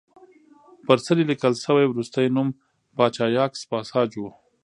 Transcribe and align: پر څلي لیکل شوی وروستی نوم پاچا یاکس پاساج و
پر 0.85 0.97
څلي 1.05 1.23
لیکل 1.31 1.53
شوی 1.65 1.85
وروستی 1.87 2.27
نوم 2.35 2.49
پاچا 2.97 3.25
یاکس 3.37 3.61
پاساج 3.71 4.11
و 4.17 4.23